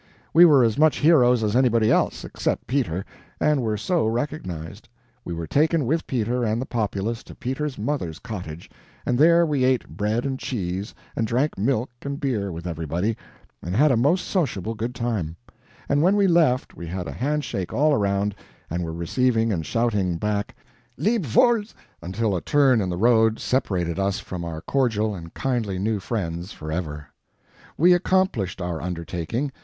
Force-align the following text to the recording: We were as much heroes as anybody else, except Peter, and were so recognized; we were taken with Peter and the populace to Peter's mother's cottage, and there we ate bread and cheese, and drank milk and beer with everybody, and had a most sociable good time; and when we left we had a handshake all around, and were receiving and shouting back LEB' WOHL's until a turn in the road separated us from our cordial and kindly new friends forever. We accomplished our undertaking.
We 0.33 0.45
were 0.45 0.63
as 0.63 0.79
much 0.79 0.97
heroes 0.97 1.43
as 1.43 1.55
anybody 1.55 1.91
else, 1.91 2.25
except 2.25 2.65
Peter, 2.65 3.05
and 3.39 3.61
were 3.61 3.77
so 3.77 4.07
recognized; 4.07 4.89
we 5.23 5.31
were 5.31 5.45
taken 5.45 5.85
with 5.85 6.07
Peter 6.07 6.43
and 6.43 6.59
the 6.59 6.65
populace 6.65 7.21
to 7.25 7.35
Peter's 7.35 7.77
mother's 7.77 8.17
cottage, 8.17 8.67
and 9.05 9.15
there 9.15 9.45
we 9.45 9.63
ate 9.63 9.87
bread 9.89 10.25
and 10.25 10.39
cheese, 10.39 10.95
and 11.15 11.27
drank 11.27 11.55
milk 11.55 11.91
and 12.01 12.19
beer 12.19 12.51
with 12.51 12.65
everybody, 12.65 13.15
and 13.61 13.75
had 13.75 13.91
a 13.91 13.95
most 13.95 14.25
sociable 14.25 14.73
good 14.73 14.95
time; 14.95 15.35
and 15.87 16.01
when 16.01 16.15
we 16.15 16.25
left 16.25 16.75
we 16.75 16.87
had 16.87 17.07
a 17.07 17.11
handshake 17.11 17.71
all 17.71 17.93
around, 17.93 18.33
and 18.71 18.83
were 18.83 18.91
receiving 18.93 19.53
and 19.53 19.67
shouting 19.67 20.17
back 20.17 20.55
LEB' 20.97 21.27
WOHL's 21.35 21.75
until 22.01 22.35
a 22.35 22.41
turn 22.41 22.81
in 22.81 22.89
the 22.89 22.97
road 22.97 23.37
separated 23.37 23.99
us 23.99 24.17
from 24.17 24.43
our 24.43 24.61
cordial 24.61 25.13
and 25.13 25.35
kindly 25.35 25.77
new 25.77 25.99
friends 25.99 26.51
forever. 26.51 27.05
We 27.77 27.93
accomplished 27.93 28.59
our 28.63 28.81
undertaking. 28.81 29.51